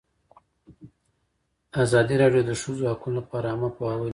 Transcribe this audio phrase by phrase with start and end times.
[1.83, 4.09] ازادي راډیو د د ښځو حقونه لپاره عامه پوهاوي لوړ کړی.